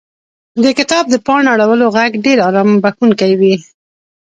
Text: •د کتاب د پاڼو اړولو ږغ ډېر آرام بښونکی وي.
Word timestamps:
•د 0.63 0.65
کتاب 0.79 1.03
د 1.09 1.15
پاڼو 1.25 1.49
اړولو 1.53 1.85
ږغ 1.95 2.11
ډېر 2.25 2.37
آرام 2.47 2.69
بښونکی 2.83 3.31
وي. 3.39 3.53